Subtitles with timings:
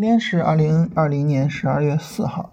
[0.00, 2.52] 今天是二零二零年十二月四号，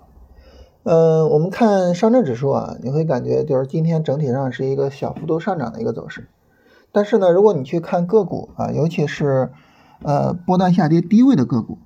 [0.83, 6.27] 呃，我们看上证指数啊，你会感觉就是今天整体上是一个小幅度上涨的一个走势，
[6.91, 9.53] 但是呢，如果你去看个股啊，尤其是
[10.03, 11.77] 呃波段下跌低位的个股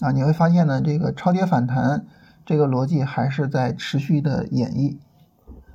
[0.00, 2.04] 啊，你会发现呢，这个超跌反弹
[2.44, 4.98] 这个逻辑还是在持续的演绎，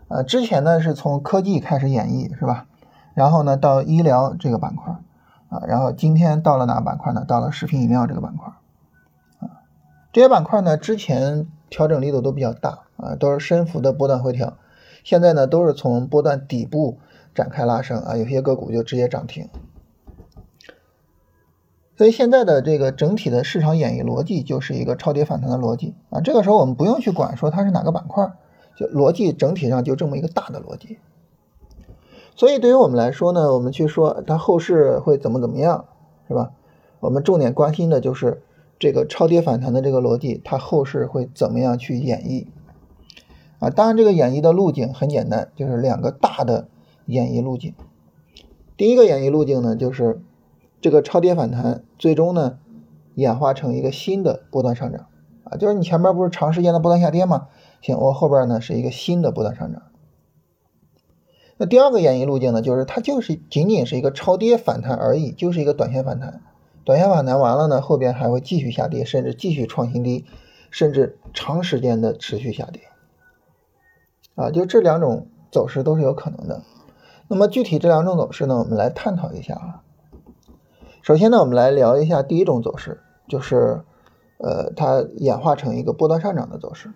[0.07, 2.67] 呃，之前呢是从科技开始演绎是吧？
[3.15, 4.93] 然后呢到医疗这个板块
[5.49, 7.25] 啊，然后今天到了哪个板块呢？
[7.27, 8.53] 到了食品饮料这个板块。
[10.13, 14.57] 这些板块呢，之前调整力度都比较大啊，都是深幅的波段回调，
[15.05, 16.99] 现在呢都是从波段底部
[17.33, 19.47] 展开拉升啊，有些个股就直接涨停。
[21.95, 28.33] 所以现在的这个整体的市场演绎逻辑就是一个超跌反弹的逻辑啊，这个时候我们不用去管说它是哪个板块，
[28.75, 30.97] 就逻辑整体上就这么一个大的逻辑。
[32.35, 35.85] 所以对于我们来说呢，我们去说它后市会怎么怎么样，
[36.27, 36.51] 是吧？
[36.99, 38.41] 我们重点关心的就是。
[38.81, 42.47] 这个超跌反弹的这个逻辑，它后市会怎么样去演绎
[43.59, 43.69] 啊？
[43.69, 46.67] 当然，这个演绎的路径很简单，就是两个大的
[47.05, 47.75] 演绎路径。
[48.75, 50.23] 第一个演绎路径呢，就是
[50.81, 52.57] 这个超跌反弹最终呢
[53.13, 55.05] 演化成一个新的波段上涨
[55.43, 57.49] 啊，就是你前面不是长时间的波段下跌吗？
[57.81, 59.83] 行，我后边呢是一个新的波段上涨。
[61.57, 66.41] 那第二个演绎路径呢，就是它就是仅仅是一个超跌反弹而已，就是一个短线反弹。
[66.83, 70.25] 短线反弹完了呢，后边还会继续下跌，甚至继续创新低，
[70.71, 72.81] 甚至长时间的持续下跌，
[74.33, 76.63] 啊，就这两种走势都是有可能的。
[77.27, 79.83] 那么具体这两种走势呢，我们来探讨一下啊。
[81.03, 83.83] 首先呢，我们来聊一下第一种走势，就是
[84.39, 86.91] 呃，它演化成一个波段上涨的走势。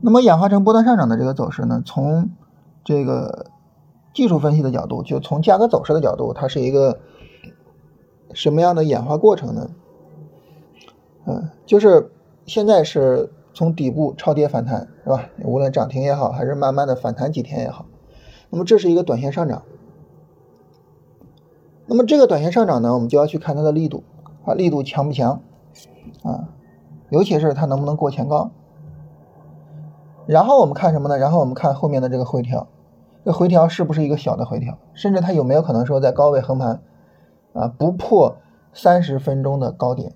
[0.00, 2.30] 那么演化成波段上涨的这个走势呢，从
[2.84, 3.46] 这个
[4.14, 7.00] 技术分析的角度，就从价格走势的角度，它是一个。
[8.36, 9.70] 什么样的演化过程呢？
[11.24, 12.12] 嗯，就是
[12.44, 15.30] 现在是从底部超跌反弹，是吧？
[15.42, 17.86] 无论涨停也好，还是慢慢的反弹几天也好，
[18.50, 19.62] 那么这是一个短线上涨。
[21.86, 24.04] 那么这个短线上涨呢，我们就要去看它的力度
[24.44, 25.40] 啊，力度强不强
[26.22, 26.50] 啊？
[27.08, 28.50] 尤其是它能不能过前高。
[30.26, 31.16] 然后我们看什么呢？
[31.16, 32.68] 然后我们看后面的这个回调，
[33.24, 34.76] 这回调是不是一个小的回调？
[34.92, 36.82] 甚至它有没有可能说在高位横盘？
[37.56, 38.36] 啊，不破
[38.74, 40.12] 三十分钟的高点，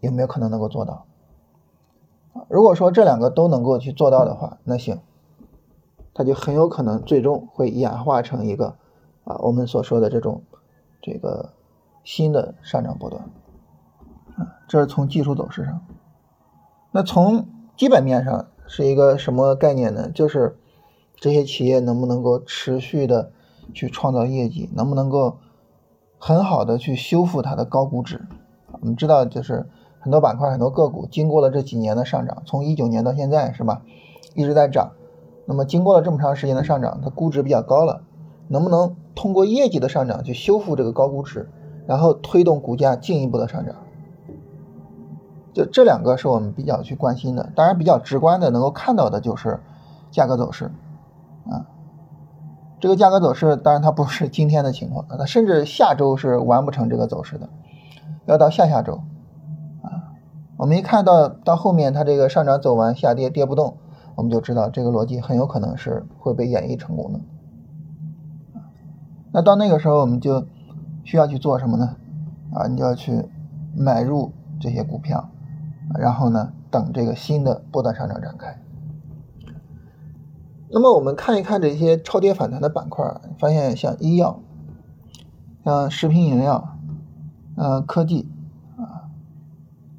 [0.00, 1.06] 有没有可能能够做到？
[2.48, 4.98] 如果说这两个都能够去做到的话，那行，
[6.12, 8.74] 它就很有可能最终会演化成一个
[9.22, 10.42] 啊，我们所说的这种
[11.00, 11.52] 这个
[12.02, 13.22] 新的上涨波段。
[14.36, 15.86] 啊，这是从技术走势上。
[16.90, 17.46] 那从
[17.76, 20.10] 基本面上是一个什么概念呢？
[20.10, 20.58] 就是
[21.14, 23.30] 这些企业能不能够持续的
[23.72, 25.38] 去创造业绩，能不能够？
[26.26, 28.26] 很好的去修复它的高估值，
[28.80, 29.66] 我们知道就是
[30.00, 33.82] 很多板块、很多个股经过了这几年的上涨，从一九年到现在是吧，
[34.34, 34.92] 一直在涨。
[35.44, 38.04] 那么经过了这么长时间的上涨，它估值比较高了，
[38.48, 41.50] 能不能通过业绩的上涨去修复这个高估值，
[41.86, 43.74] 然后推动股价进一步的上涨？
[45.52, 47.52] 就这两个是我们比较去关心的。
[47.54, 49.60] 当然，比较直观的能够看到的就是
[50.10, 50.70] 价格走势
[51.50, 51.68] 啊。
[52.84, 57.48] 这个价格走势，当然它不是今天的情况，它甚至下周是完不成这个走势的，
[58.26, 59.00] 要到下下周
[59.80, 60.12] 啊。
[60.58, 63.78] 我们一看到到后面它这个上涨走完，下跌跌不动，
[64.16, 67.20] 我们就知道这个逻辑很有可能是会被演绎成功的。
[69.32, 70.46] 那到那个时候，我们就
[71.04, 71.96] 需要去做什么呢？
[72.52, 73.24] 啊，你就要去
[73.74, 74.30] 买入
[74.60, 75.30] 这些股票，
[75.98, 78.58] 然后呢，等这个新的波段上涨展开。
[80.76, 84.40] 那么我们看一看这些超跌反弹的板块，发现像医药、
[85.64, 86.76] 像食品饮料、
[87.54, 88.28] 嗯科技
[88.76, 89.06] 啊，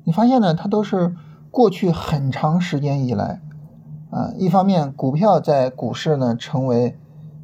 [0.04, 1.16] 你发现呢，它都是
[1.50, 3.42] 过去很长时间以来
[4.10, 7.00] 啊，一方面股票在股市呢成为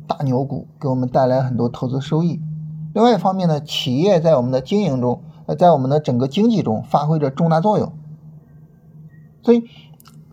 [0.06, 2.42] 大牛股，给我们带来很多投资收益；
[2.94, 7.94] 另外一方面呢，企业在我们的经营中，呃在我们的整个经济中发挥着重大作用。
[9.42, 9.64] 所以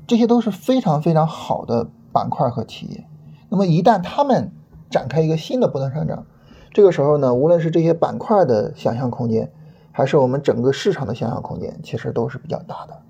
[0.09, 1.91] 这些都是非常非常好的。
[2.13, 3.07] 板块和企业，
[3.49, 4.53] 那么一旦他们
[4.91, 6.27] 展开一个新的波段上涨，
[6.73, 9.53] 这个时候呢，无论是这些板块的想象空间，
[9.93, 13.03] 还是我们整个市场的想象空间，其实都是比较大的。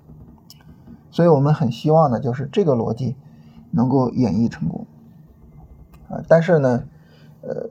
[1.11, 3.15] 所以我们很希望呢，就是这个逻辑
[3.71, 4.85] 能够演绎成功
[6.09, 6.21] 啊。
[6.27, 6.83] 但是呢，
[7.41, 7.69] 呃，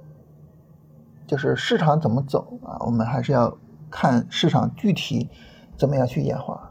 [1.27, 3.57] 就是市场怎么走啊，我们还是要
[3.91, 5.31] 看市场具体
[5.77, 6.71] 怎么样去演化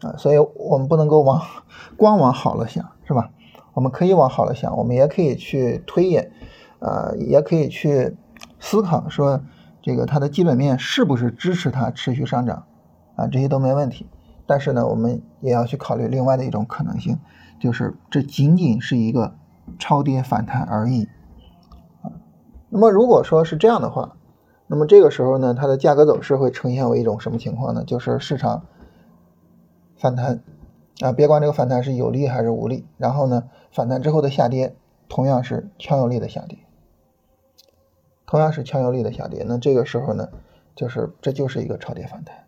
[0.00, 0.16] 啊。
[0.16, 1.42] 所以我们不能够往
[1.96, 3.30] 光往好了想，是吧？
[3.74, 6.30] 我们可以往好了想，我们也可以去推演，
[6.78, 8.16] 呃，也可以去
[8.58, 9.42] 思考说，
[9.82, 12.66] 这个它的基本面是不是支持它持续上涨，
[13.16, 14.06] 啊，这些都没问题。
[14.46, 17.18] 但是呢，我们也要去考虑另外的一种可能性，
[17.58, 19.34] 就是这仅仅是一个
[19.78, 21.08] 超跌反弹而已。
[22.02, 22.12] 啊，
[22.68, 24.16] 那么如果说是这样的话，
[24.66, 27.84] 那么这个时候呢，它的价格走势会呈现为一种什么情况呢？
[27.84, 28.66] 就是市场
[29.96, 30.42] 反弹
[31.00, 34.76] 啊，别管这个反弹是有利还是无利，然后呢，反弹之后的下跌
[35.08, 36.58] 同样是强有力的下跌，
[38.26, 39.44] 同样是强有力的下跌。
[39.46, 40.28] 那这个时候呢，
[40.74, 42.44] 就是这就是一个超跌反弹。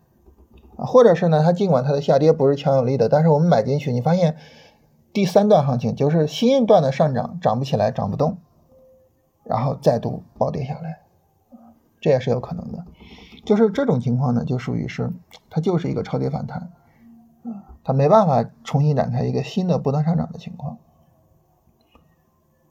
[0.77, 4.37] 啊，或者是呢，它尽管它的下跌不是强有力的，但是我们买进去，你发现
[5.11, 8.37] 第三段行情就是新一段的上涨涨不起来，涨不动，
[9.43, 10.99] 然后再度暴跌下来，
[11.99, 12.85] 这也是有可能的。
[13.43, 15.11] 就是这种情况呢，就属于是
[15.49, 16.71] 它就是一个超跌反弹，
[17.43, 20.77] 啊，它没办法重新展开一个新的波段上涨的情况，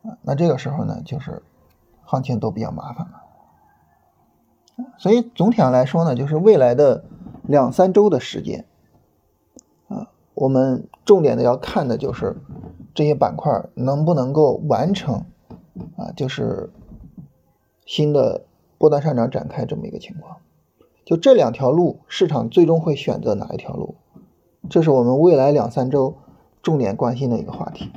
[0.02, 1.42] 啊，那这个时候呢，就是
[2.04, 3.22] 行情都比较麻烦了。
[4.98, 7.06] 所以总体上来说呢，就是未来的。
[7.48, 8.66] 两三周的时间，
[9.86, 12.36] 啊，我们重点的要看的就是
[12.92, 15.24] 这些板块能不能够完成，
[15.96, 16.72] 啊，就是
[17.86, 18.44] 新的
[18.78, 20.38] 波段上涨展开这么一个情况。
[21.04, 23.94] 就这两条路，市场最终会选择哪一条路？
[24.68, 26.14] 这是我们未来两三周
[26.62, 27.90] 重点关心的一个话题。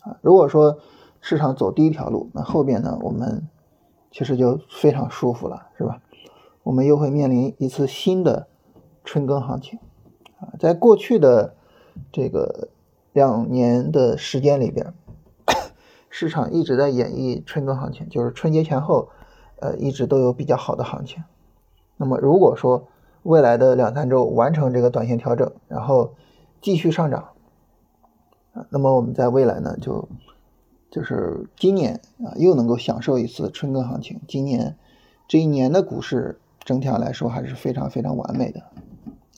[0.00, 0.78] 啊，如果说
[1.20, 3.48] 市场走第一条路，那后边呢，我们
[4.10, 6.00] 其实就非常舒服了，是吧？
[6.62, 8.48] 我们又会面临一次新的。
[9.04, 9.80] 春耕行情
[10.38, 11.56] 啊，在过去的
[12.12, 12.68] 这个
[13.12, 14.94] 两年的时间里边，
[16.08, 19.08] 市场一直在演绎春耕行情，就是春节前后，
[19.58, 21.24] 呃，一直都有比较好的行情。
[21.96, 22.86] 那么，如果说
[23.22, 26.14] 未来的两三周完成这个短线调整，然后
[26.60, 27.28] 继续上涨
[28.52, 30.08] 啊，那么我们在未来呢，就
[30.90, 34.20] 就是今年啊，又能够享受一次春耕行情。
[34.26, 34.76] 今年
[35.28, 38.60] 这一年的股市整体上来说还是非常非常完美的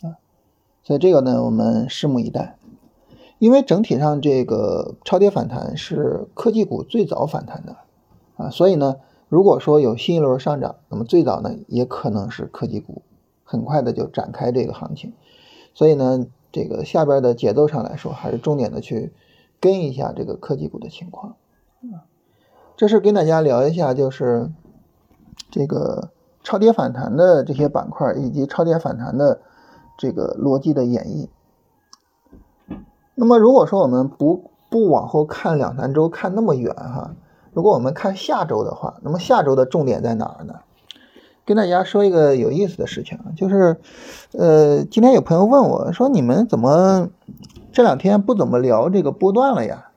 [0.03, 0.17] 啊。
[0.83, 2.57] 所以这个呢，我们拭目以待。
[3.39, 7.77] 因为整体上这个超跌反弹是科技股最早反弹的
[8.37, 8.97] 啊，所以呢，
[9.29, 13.03] 如果说有新一轮上涨，那么最早呢也可能是科技股
[13.45, 15.13] 很快的就展开这个行情。
[15.73, 19.13] 所以呢，这个下边的节奏上来说，还是重点的去
[19.61, 21.37] 跟一下这个科技股的情况。
[22.77, 24.51] 这是跟大家聊一下，就是
[25.51, 26.11] 这个
[26.43, 29.41] 超跌反弹的这些板块以及超跌反弹的。
[29.97, 31.29] 这个逻辑的演绎。
[33.15, 37.15] 那么，如果说我们不不往后看两三周，看那么远哈，
[37.53, 40.55] 如果我们看下周的话，那么下周的重点在哪儿呢？
[41.47, 43.77] 跟大家说一个有意思的事情啊，就是，
[44.33, 47.11] 呃，今天有朋友问我说，你们怎么
[47.73, 49.91] 这两天不怎么聊这个波段了呀？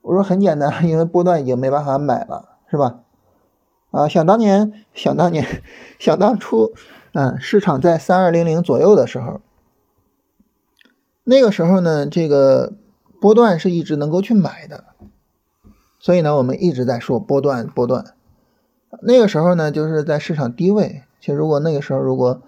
[0.00, 3.00] 我说很简单，因为波段已经没办法买了，是吧？
[3.90, 5.62] 啊，想当年，想当年，
[5.98, 6.72] 想当初。
[7.14, 9.42] 嗯，市场在三二零零左右的时候，
[11.24, 12.72] 那个时候呢，这个
[13.20, 14.84] 波段是一直能够去买的，
[15.98, 18.14] 所以呢，我们一直在说波段波段。
[19.00, 22.42] 那个时候呢，就是在市场低位，其实如果那个时候如果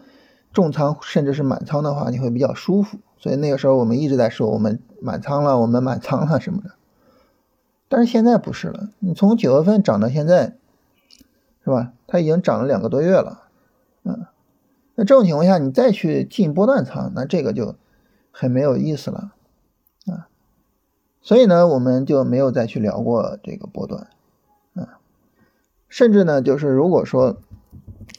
[0.53, 2.99] 重仓甚至是满仓的话，你会比较舒服。
[3.19, 6.73] 所以那个时候我们一直在说我们满仓了，我们满仓了什么的。
[7.89, 10.57] 但是现在不是了，你从九月份涨到现在，
[11.65, 11.93] 是吧？
[12.07, 13.45] 它已经涨了两个多月了，
[14.05, 14.27] 嗯。
[14.97, 17.75] 那这种情况下，你再去进波段仓，那这个就
[18.31, 19.33] 很没有意思了
[20.07, 20.29] 啊。
[21.21, 24.09] 所以呢，我们就没有再去聊过这个波段。
[25.95, 27.37] 甚至呢，就是如果说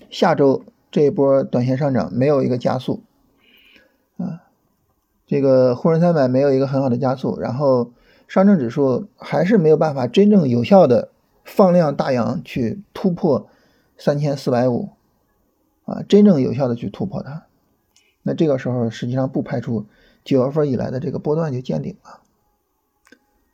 [0.10, 3.04] 下周这一波短线上涨没有一个加速
[4.16, 4.44] 啊，
[5.28, 7.92] 这个沪深三百没有一个很好的加速，然后
[8.30, 11.10] 上证指数还是没有办法真正有效的
[11.44, 13.50] 放量大阳去突破
[13.98, 14.92] 三千四百五。
[15.84, 17.44] 啊，真正有效的去突破它，
[18.24, 19.86] 那这个时候实际上不排除
[20.24, 22.22] 九月份以来的这个波段就见顶了，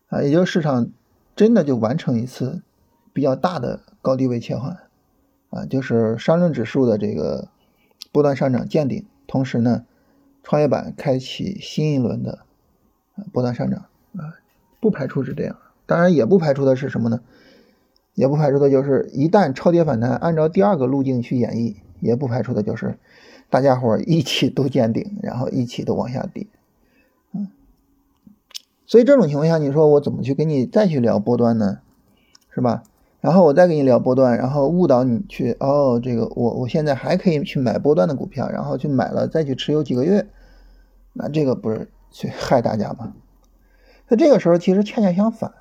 [0.09, 0.91] 啊，也就是市场
[1.35, 2.61] 真的就完成一次
[3.13, 4.77] 比较大的高低位切换，
[5.49, 7.49] 啊，就是上证指数的这个
[8.11, 9.85] 波段上涨见顶，同时呢，
[10.43, 12.39] 创业板开启新一轮的
[13.31, 13.85] 波段上涨，
[14.17, 14.35] 啊，
[14.79, 17.21] 不排除是这样，当然也不排除的是什么呢？
[18.13, 21.75] 也不排除的就是一旦超跌反弹，按照第二个路径去演绎。
[22.01, 22.97] 也不排除的就是，
[23.47, 26.47] 大家伙一起都见顶，然后一起都往下跌，
[27.31, 27.47] 嗯，
[28.87, 31.77] 所以这种情况下，你说我怎么去跟你再去聊波段呢？
[32.49, 32.81] 是吧？
[33.21, 40.27] 然后我再跟你聊波段，然后误导你去哦，这个我我现在还可以去买波段的股票，然后去买了再去持有几个月，
[41.13, 43.13] 那这个不是去 害大家吗？
[44.09, 45.53] 那这个时候其实恰恰相反，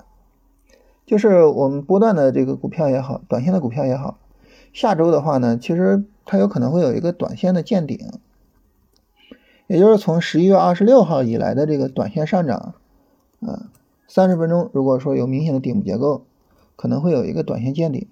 [1.05, 4.17] 就是我们波段的这个股票也好，短线的股票也好，
[4.73, 6.03] 下周的话呢，其实。
[6.23, 7.97] 它有可能会有一个短线的见顶，
[9.65, 12.75] 也就是从十一月二十六号以来的这个短线上涨，
[13.41, 13.71] 啊，
[14.07, 16.23] 三十分钟如果说有明显的顶部结构，
[16.75, 18.07] 可能会有一个短线见顶。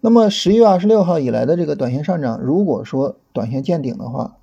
[0.00, 4.36] 那么十一月二十六号以来的这个短线上涨，如果说短线见顶的话，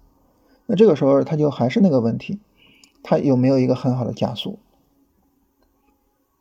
[0.65, 2.39] 那这个时候它就还是那个问题，
[3.03, 4.57] 它有没有一个很好的加速？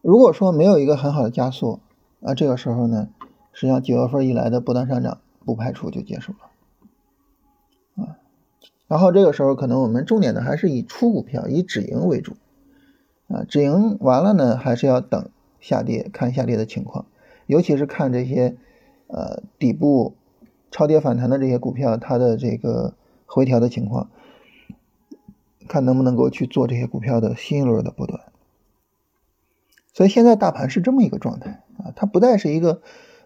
[0.00, 1.80] 如果说没有一个很好的加速，
[2.22, 3.08] 啊，这个时候呢，
[3.52, 8.16] 实际上九月份以来的波段上涨不排除就结束了，啊，
[8.88, 12.32] 然后这个时候可能我们重点的还是以出股票、以止盈为主，
[13.28, 15.28] 啊，止盈完了呢，还是要等
[15.60, 17.06] 下跌，看下跌的情况，
[17.46, 18.56] 尤其是看这些。
[19.12, 20.14] 呃，底部
[20.70, 22.94] 超跌反弹的这些股票，它的这个
[23.26, 24.08] 回调的情况，
[25.66, 28.20] 看能不能够去做这些股票的新一轮的波段。
[29.92, 32.82] 所以现在大盘是这么一个状态啊，它不再是一个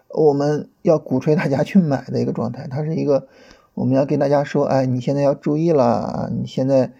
[0.09, 3.27] 我们要鼓吹大家去买的一个状态，它是一个
[3.75, 6.93] 我们要跟大家说，哎，你现在要注意了，你现在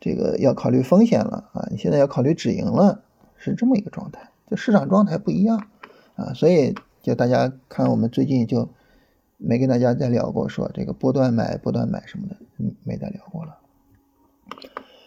[0.00, 3.04] 这个要考虑风险了啊，你现在要考虑止盈了，
[3.36, 5.66] 是这么一个状态，市场状态不一样
[6.16, 6.74] 啊，所以。
[7.02, 8.68] 就大家看，我们最近就
[9.36, 13.58] 没跟大家再聊过，说这个波段买、波段买什么的，嗯，没再聊过了。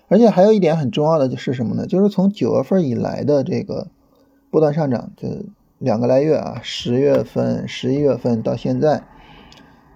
[0.10, 1.88] 而且还有一点很重要的就是什么呢？
[1.88, 3.88] 就是从九月份以来的这个
[4.52, 5.46] 波段上涨，这
[5.78, 9.06] 两个来月啊，十月份、十一月份到现在，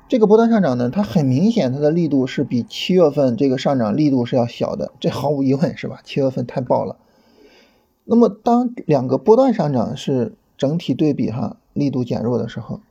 [0.08, 6.00] 这个波段上涨呢，它很明显，它的力度是比七月份这个上涨力度是要小的，这毫无疑问是吧？
[6.06, 6.96] 七月份太爆了。
[8.10, 11.58] 那么当两个波段上涨是整体对比哈。
[11.72, 12.82] 力度减弱的时候，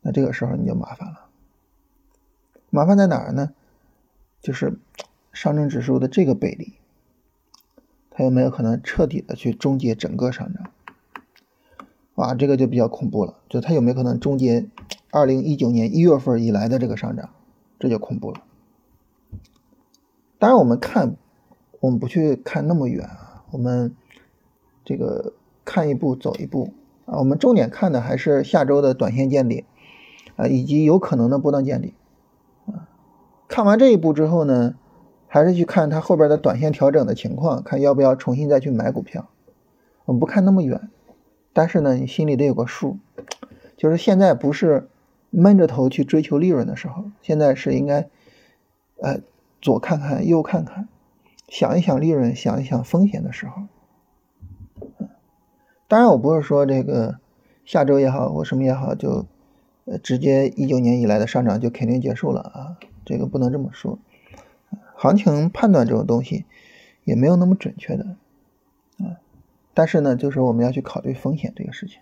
[0.00, 1.26] 那这个时候你就麻烦了。
[2.70, 3.52] 麻烦在哪儿呢？
[4.40, 4.80] 就是
[5.32, 6.72] 上证指数的这个背离，
[8.10, 10.72] 它有没有可能彻底的去终结整个上涨？
[12.16, 13.36] 哇，这个就比较恐怖了。
[13.48, 14.66] 就它有没有可能终结
[15.12, 17.28] 二零一九年一月份以来的这个上涨？
[17.78, 18.42] 这就恐怖了。
[20.38, 21.16] 当然，我们看，
[21.78, 23.94] 我们不去看那么远啊，我们
[24.84, 25.34] 这个
[25.64, 26.72] 看一步走一步。
[27.06, 29.64] 啊，我们重点看的还是下周的短线见底，
[30.34, 31.94] 啊，以及有可能的波段见底，
[32.66, 32.88] 啊，
[33.46, 34.74] 看完这一步之后呢，
[35.28, 39.28] 还是去看它后边的短线调整的情况，看要不要重新再去买股票。
[40.04, 40.90] 我们不看那么远，
[41.52, 42.98] 但是呢，你心里得有个数，
[43.76, 44.88] 就是现在不是
[45.30, 48.08] 闷着头去追求利润的时候，现在是应该，
[49.00, 49.20] 呃，
[49.60, 50.88] 左看看右看看，
[51.48, 53.62] 想一想利润，想一想风险的时候。
[55.88, 57.20] 当然，我不是说这个
[57.64, 59.26] 下周也好，或什么也好，就
[59.84, 63.98] 呃直接一九年以来的上涨就肯定结束了啊，这个不能这么说。
[64.96, 66.44] 行情判断这种东西
[67.04, 68.16] 也没有那么准确的
[68.98, 69.20] 啊。
[69.74, 72.00] 但是呢，就是我们要去考虑风险这个事情。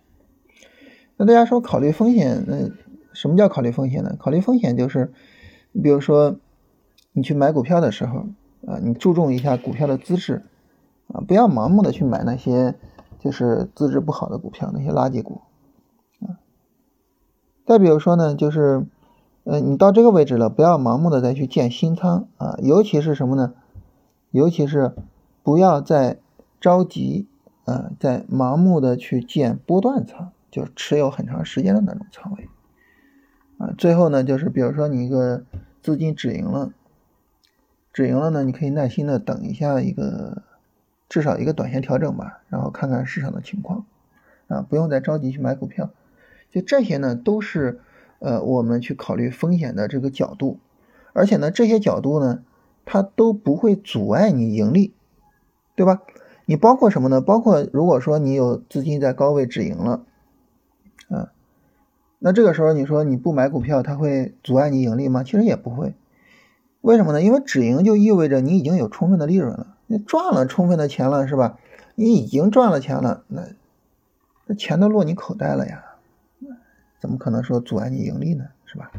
[1.17, 2.71] 那大家说考虑风险，那
[3.13, 4.17] 什么叫考虑风险呢？
[4.19, 5.13] 考虑风险就是，
[5.73, 6.39] 你比如说
[7.13, 8.27] 你去买股票的时候
[8.67, 10.43] 啊，你注重一下股票的资质
[11.09, 12.75] 啊，不要盲目的去买那些。
[13.21, 15.41] 就是资质不好的股票，那些垃圾股，
[16.21, 16.37] 啊。
[17.65, 18.85] 再比如说呢，就是，
[19.45, 23.55] 呃，你到这个位置了，不要盲目的再去建新仓啊，尤其是什么呢？
[24.31, 24.93] 尤其是
[25.43, 26.19] 不要再
[26.61, 27.27] 着急，
[27.65, 32.51] 啊，在盲目的去建波段仓，就是持有很长时间的那种仓位，
[33.57, 33.73] 啊。
[33.79, 35.45] 最后呢，就是比如说你一个
[35.81, 36.75] 资金止盈了，
[37.95, 40.43] 止盈了呢，你可以耐心的等一下一个。
[41.07, 43.85] 至少一个短线调整吧，然后看看市场的情况，
[44.49, 45.91] 啊，不用再着急去买股票。
[46.51, 47.79] 就这些呢，都是
[48.19, 50.59] 呃我们去考虑风险的这个角度，
[51.13, 52.43] 而且呢，这些角度呢，
[52.85, 54.93] 它都不会阻碍你盈利，
[55.77, 56.03] 对吧？
[56.47, 57.21] 你包括什么呢？
[57.21, 60.05] 包括如果说你有资金在高位止盈了，
[61.11, 61.31] 啊，
[62.19, 65.23] 那这个时候你说你不买股票，它会阻碍你盈利吗？
[65.23, 65.95] 其实也不会。
[66.85, 67.23] 为什么呢？
[67.23, 69.75] 因为止盈就意味着你已经有充分的利润了。
[69.87, 71.59] 你赚了充分的钱了是吧？
[71.95, 73.49] 你已经赚了钱了，那
[74.45, 75.83] 那钱都落你口袋了呀，
[77.01, 78.49] 怎么可能说阻碍你盈利呢？
[78.67, 78.93] 是吧？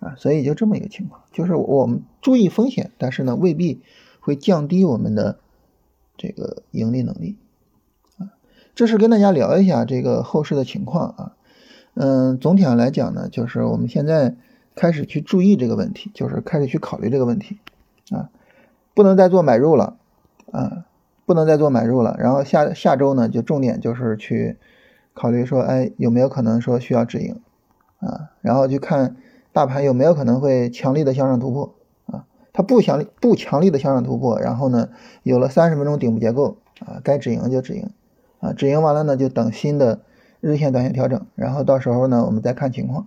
[0.00, 3.82] 啊，所以就这么一个情况，就是我们注意风险，但是呢，未必
[4.18, 5.38] 会降低我们的
[6.16, 7.36] 这个盈利能力
[8.18, 8.34] 啊。
[8.74, 11.36] 这是跟大家聊一下这个后市的情况啊。
[11.94, 14.34] 嗯，总体上来讲呢，就是我们现在
[14.80, 17.58] 开始去注意这个问题，就是开始去考虑这个问题
[18.10, 18.30] 啊。
[18.94, 19.98] 不能再做买入了，
[20.52, 20.86] 啊，
[21.26, 22.16] 不能再做买入了。
[22.18, 24.56] 然后下下周呢，就重点就是去
[25.12, 27.38] 考虑说，哎，有没有可能说需要止盈，
[27.98, 29.16] 啊，然后去看
[29.52, 31.74] 大盘有没有可能会强力的向上突破，
[32.06, 34.88] 啊，它不强不强力的向上突破，然后呢，
[35.22, 36.56] 有了三十分钟顶部结构，
[36.86, 37.90] 啊，该止盈就止盈，
[38.38, 40.00] 啊，止盈完了呢，就等新的
[40.40, 43.06] 日线、短线调整，然后到时候呢，我们再看情况，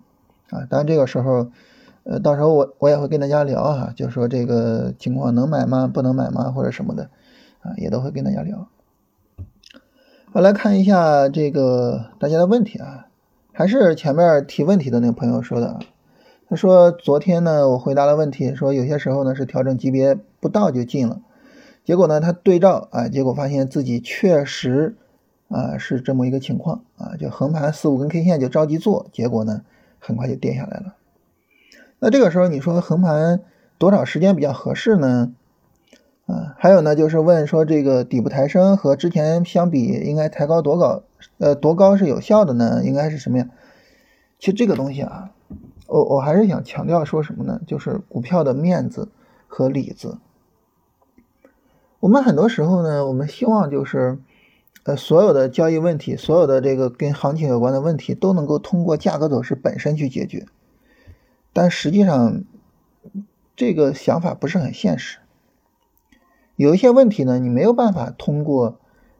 [0.53, 1.48] 啊，当然这个时候，
[2.03, 5.89] 呃，到时候我我也会跟大家聊啊，就说这个情况能买吗？
[5.91, 6.51] 不能买吗？
[6.51, 7.10] 或者什么的
[7.62, 8.67] 啊，也都会跟大家聊。
[10.31, 13.07] 好，来看一下这个大家的问题啊，
[13.51, 15.79] 还是前面提问题的那个朋友说的啊，
[16.48, 21.22] 他说昨天呢我回答了问题，说有些时候呢是调整级别不到就进了，
[21.83, 24.98] 结果呢他对照啊，结果发现自己确实
[25.50, 29.62] 啊是这么一个情况啊，就横盘四五根 K 线就着急做，结果呢
[30.05, 30.95] 很快就跌下来了。
[32.00, 33.39] 那这个时候你说横盘
[33.77, 35.33] 多少时间比较合适呢？
[36.25, 41.03] 啊，还有呢，就是问说这个底部抬升和之前相比，应该抬高多高？
[41.38, 42.81] 呃，多高是有效的呢？
[42.83, 43.48] 应该是什么呀？
[44.39, 45.31] 其实这个东西啊，
[45.88, 47.62] 我我还是想强调说什么呢？
[47.65, 49.10] 就是股票的面子
[49.48, 50.17] 和里子。
[52.00, 54.17] 我们很多时候呢，我们希望就是，
[54.83, 60.45] 呃，所有的交易问题，所有的这个跟行情有关的问题，都能够通过价格走势本身去解决。
[61.53, 62.43] 但实际上，
[63.55, 65.19] 这个想法不是很现实。
[66.55, 68.79] 有一些问题呢，你没有办法通过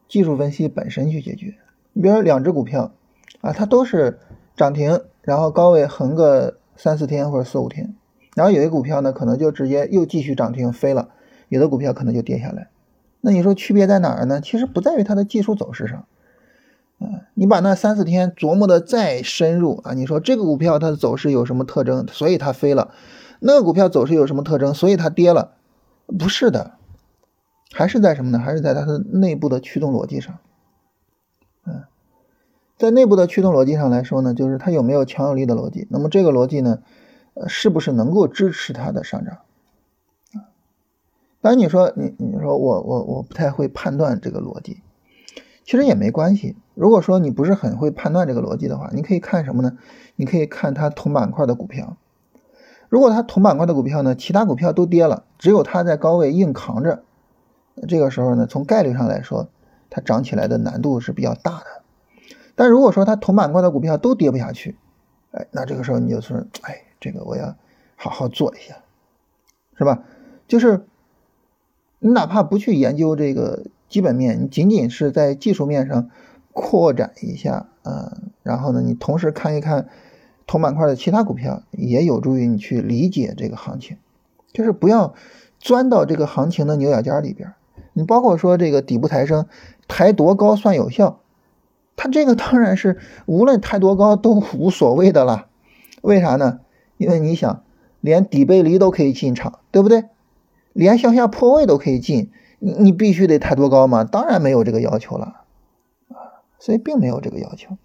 [0.10, 1.56] 技术分析本身去解决。
[1.94, 2.92] 你比如说两只股票
[3.40, 4.20] 啊，它都是
[4.58, 7.96] 涨停，然后高位横个三四天或者四五天，
[8.36, 11.10] 然后有些股票呢，可能就直接又继续涨停飞了，
[11.48, 12.70] 有的股票可能就跌下来。
[13.26, 14.42] 那你说区别在哪儿呢？
[14.42, 16.06] 其实不在于它的技术走势上，
[17.00, 22.90] 啊，你把那三四天琢磨的再深入啊，你说这个股票它的走势有什么特征，所以它飞了；
[23.40, 25.54] 那个股票走势有什么特征，所以它跌了，
[26.20, 26.74] 不是的。
[27.72, 28.40] 还是在什么呢？
[28.40, 30.40] 还是在它的内部的驱动逻辑上。
[31.66, 31.84] 嗯，
[32.78, 35.88] 在内部的驱动逻辑上来说呢，就是它有没有强有力的逻辑。
[35.90, 36.80] 那么这个逻辑呢，
[37.36, 39.38] 呃，是不是能够支持它的上涨？
[41.44, 44.82] 啊，当然你说你你说我我我不太会判断这个逻辑，
[45.66, 46.56] 其实也没关系。
[46.74, 49.78] 如果说你不是很会判断这个逻辑的话，你可以看什么呢？
[50.16, 51.98] 你可以看它同板块的股票。
[52.88, 57.04] 如果它同板块的股票呢，其他股票都跌了，只有它在高位硬扛着。
[57.88, 59.50] 这个时候呢，从概率上来说，
[59.90, 61.66] 它涨起来的难度是比较大的。
[62.56, 64.78] 但如果说它同板块的股票都跌不下去，
[65.32, 67.56] 哎，那这个时候你就说，哎，这个我要
[67.96, 68.76] 好好做一下，
[69.76, 70.04] 是吧？
[70.48, 70.86] 就是
[72.06, 76.10] 你哪怕不去研究这个基本面，你仅仅是在技术面上
[76.52, 79.88] 扩展一下，嗯，然后呢，你同时看一看
[80.46, 83.96] 同板块的其他股票，也有助于你去理解这个行情。
[84.52, 85.14] 就是不要
[85.60, 87.54] 钻到这个行情的牛角尖里边。
[87.94, 89.46] 你包括说这个底部抬升，
[89.88, 91.22] 抬多高算有效？
[91.96, 95.48] 它这个当然是无论抬多高都无所谓的了。
[96.02, 96.60] 为啥呢？
[96.98, 97.64] 因为你想，
[98.02, 100.04] 连底背离都可以进场，对不对？
[100.74, 104.04] 连向下破位都可以进，你你必须得抬多高吗？
[104.04, 105.46] 当然没有这个要求了
[106.10, 107.78] 啊，所以并没有这个要求。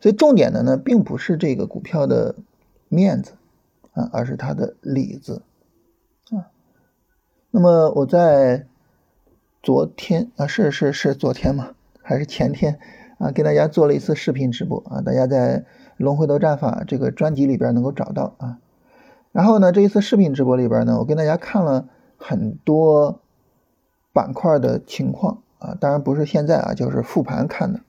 [0.00, 2.34] 所以重点的呢，并不是这个股票的
[2.88, 3.34] 面子
[3.92, 5.42] 啊，而是它的里子。
[6.30, 6.50] 啊
[7.54, 8.66] 那么我在
[9.62, 11.74] 昨天啊，是是是昨天吗？
[12.02, 12.80] 还是前天
[13.18, 13.30] 啊？
[13.30, 15.60] 给大家做了一次视频直播啊，大家在
[15.98, 18.58] 《龙回头战法》这个专辑里边能够找到啊。
[19.32, 23.20] 然后呢，这一次视频直播里边呢，我跟大家看了很多
[24.12, 27.80] 板块的情况啊，当然不是现在啊，就是复盘看的。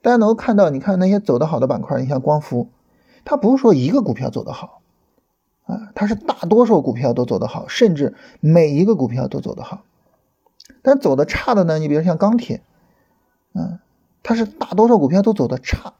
[0.00, 2.68] 大家能够看到，你看那些走得好的板块，你像光伏，
[3.24, 4.80] 它不是说一个股票走得好。
[5.64, 9.82] 啊，它是大多数股票都走得好，甚至每一个股票都走得好。
[10.82, 11.78] 但走的差的呢？
[11.78, 12.60] 你比如像钢铁，
[13.54, 13.80] 啊，
[14.22, 15.94] 它是大多数股票都走的差。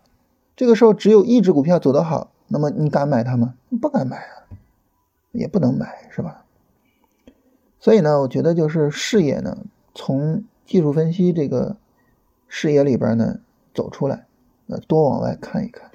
[0.54, 3.54] 这个时候只有一只股票走得好，那么你敢买它吗？
[3.80, 4.43] 不敢买啊，
[5.34, 6.44] 也不能买，是吧？
[7.78, 9.58] 所以呢，我觉得就是视野呢，
[9.94, 11.76] 从技术分析这个
[12.48, 13.40] 视野里边呢
[13.74, 14.26] 走出来，
[14.68, 15.90] 呃，多往外看一看。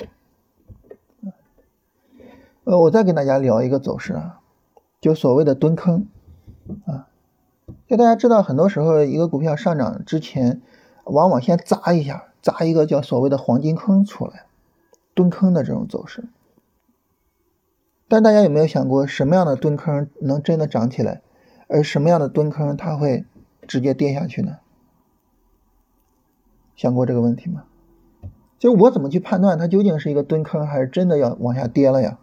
[2.65, 4.41] 呃，我再跟大家聊一个走势啊，
[5.01, 6.07] 就所谓的蹲坑
[6.85, 7.07] 啊，
[7.87, 10.61] 就大家知道，很多时候一个股票上涨之前，
[11.05, 14.45] 往往先砸一下，砸一个叫所谓的黄金坑出来，
[15.15, 16.25] 蹲坑的这种走势。
[18.09, 21.21] 但大家有没有想过，什么样的蹲坑能真的涨起来，
[21.67, 23.23] 而什么样的蹲坑它会
[23.67, 24.57] 直接跌下去呢？
[26.75, 27.65] 想过这个问题吗？
[28.57, 32.17] 就我怎么去判断它究竟是一个蹲坑，还是真的要往下跌了呀？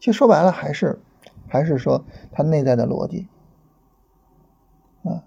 [0.00, 0.98] 其实说白了还是，
[1.46, 3.28] 还是说它内在的逻辑
[5.04, 5.24] 啊。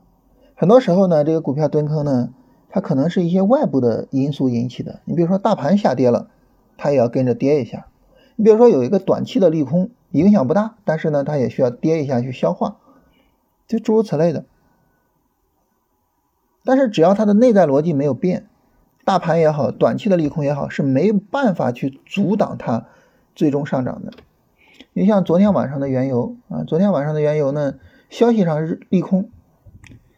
[0.56, 2.34] 很多时候呢，这个股票蹲坑呢，
[2.69, 5.02] 它可能是一些外部的因素引起的。
[5.06, 6.32] 你比如说大盘下跌了，
[6.75, 7.86] 它也要跟着跌一下。
[8.39, 12.78] 你比如说有一个短期的利空，影响不大，但是呢，它也需要跌一下去消化，
[13.67, 14.45] 就诸如此类的。
[16.63, 18.47] 但是只要它的内在逻辑没有变，
[19.04, 22.86] 大盘也好，短期的利空也好，是没办法去阻挡它。
[23.36, 24.13] 最终上涨的。
[24.93, 27.75] 你像昨天晚上的原油啊，昨天晚上的原油呢，
[28.10, 29.30] 消息上是利空，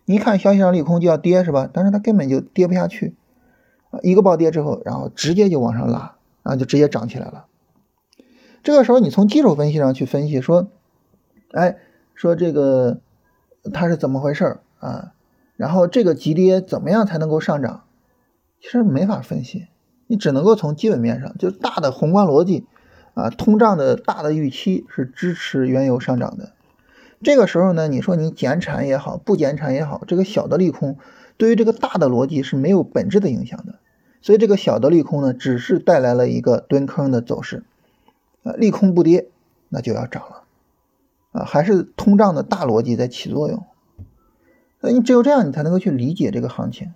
[0.06, 1.68] 你看消息上利空就要跌是吧？
[1.74, 3.16] 但是它根本就跌不下去，
[4.04, 7.48] 一个暴跌之后，然后直接就往上拉，然后就直接涨起来了。
[8.64, 10.68] 这个时候你从技术分析上去分析说，
[11.52, 11.78] 哎，
[12.14, 13.00] 说这个
[13.74, 15.14] 它是怎么回事啊？
[15.56, 17.84] 然后这个急跌怎么样才能够上涨？
[18.60, 19.68] 其实没法分析，
[20.08, 22.66] 你只能够从基本面上，就大的宏观逻辑。
[23.14, 26.54] 啊，通胀的大的预期是支持原油上涨的。
[27.22, 30.98] 这个时候呢，你说你减产也好，不减产也好，这个小的利空
[31.36, 33.80] 对于这个大的逻辑是没有本质的影响的。
[34.22, 37.64] 所以这个小的利空呢，只是带来了一个蹲坑的走势。
[38.44, 39.28] 啊，利空不跌，
[39.70, 40.44] 那就要涨了。
[41.32, 43.64] 啊，还是通胀的大逻辑在起作用。
[44.80, 46.94] 那你只有这样，你才能够去理解这个行情。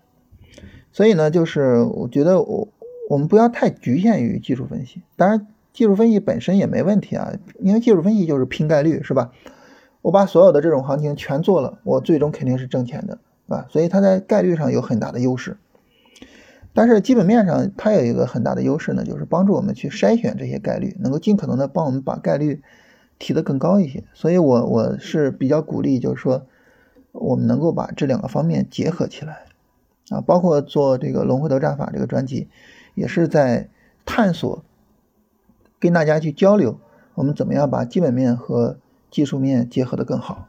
[0.92, 2.68] 所以呢，就是我觉得我
[3.10, 5.48] 我们不要太局限于技术分析，当然。
[5.76, 9.34] 技术分析本身也没问题啊，因为技术分析就是拼概率，是吧？
[10.02, 13.18] 我把所有的这种行情全做了，我最终肯定是挣钱的，
[13.50, 15.58] 啊，所以它在概率上有很大的优势。
[16.76, 22.62] 但是基本面上它有一个很大的优势呢，就是帮助我们去筛选这些概率，能够尽可能的帮我们把概率
[23.18, 24.04] 提得更高一些。
[24.14, 26.46] 所以我我是比较鼓励，就是说
[27.14, 29.46] 我们能够把这两个方面结合起来，
[30.10, 32.50] 啊，包括做这个龙回头战法这个专辑，
[32.94, 33.70] 也是在
[34.06, 34.64] 探索。
[35.80, 36.80] 跟大家去交流，
[37.14, 38.80] 我们怎么样把基本面和
[39.12, 40.48] 技术面结合的更好？